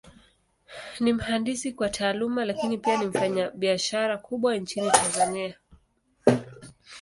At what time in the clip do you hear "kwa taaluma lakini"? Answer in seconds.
1.73-2.77